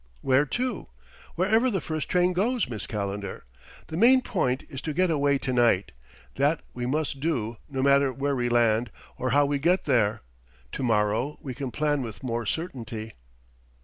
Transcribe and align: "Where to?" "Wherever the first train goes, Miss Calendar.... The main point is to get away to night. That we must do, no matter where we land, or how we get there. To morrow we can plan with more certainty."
"Where 0.21 0.47
to?" 0.47 0.87
"Wherever 1.35 1.69
the 1.69 1.79
first 1.79 2.09
train 2.09 2.33
goes, 2.33 2.67
Miss 2.67 2.87
Calendar.... 2.87 3.43
The 3.85 3.97
main 3.97 4.23
point 4.23 4.63
is 4.67 4.81
to 4.81 4.93
get 4.95 5.11
away 5.11 5.37
to 5.37 5.53
night. 5.53 5.91
That 6.37 6.63
we 6.73 6.87
must 6.87 7.19
do, 7.19 7.57
no 7.69 7.83
matter 7.83 8.11
where 8.11 8.35
we 8.35 8.49
land, 8.49 8.89
or 9.17 9.29
how 9.29 9.45
we 9.45 9.59
get 9.59 9.83
there. 9.83 10.21
To 10.71 10.81
morrow 10.81 11.37
we 11.39 11.53
can 11.53 11.69
plan 11.69 12.01
with 12.01 12.23
more 12.23 12.47
certainty." 12.47 13.13